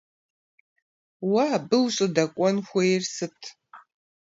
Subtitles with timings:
[1.31, 3.39] Уэ абы ущӀыдэкӀуэн хуейр сыт?